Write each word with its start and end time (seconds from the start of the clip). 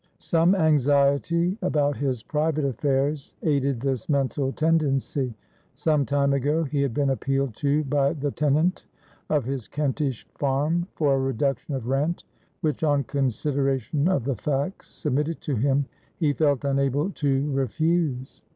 Some 0.17 0.55
anxiety 0.55 1.59
about 1.61 1.95
his 1.97 2.23
private 2.23 2.65
affairs 2.65 3.35
aided 3.43 3.79
this 3.81 4.09
mental 4.09 4.51
tendency. 4.51 5.35
Some 5.75 6.07
time 6.07 6.33
ago, 6.33 6.63
he 6.63 6.81
had 6.81 6.91
been 6.91 7.11
appealed 7.11 7.55
to 7.57 7.83
by 7.83 8.13
the 8.13 8.31
tenant 8.31 8.85
of 9.29 9.45
his 9.45 9.67
Kentish 9.67 10.27
farm 10.33 10.87
for 10.95 11.13
a 11.13 11.19
reduction 11.19 11.75
of 11.75 11.85
rent, 11.87 12.23
which, 12.61 12.83
on 12.83 13.03
consideration 13.03 14.07
of 14.07 14.23
the 14.23 14.33
facts 14.35 14.87
submitted 14.89 15.39
to 15.41 15.55
him, 15.55 15.85
he 16.17 16.33
felt 16.33 16.65
unable 16.65 17.11
to 17.11 17.51
refuse. 17.51 18.41